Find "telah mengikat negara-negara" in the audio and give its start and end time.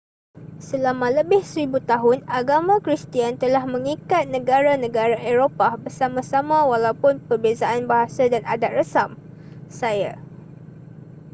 3.43-5.13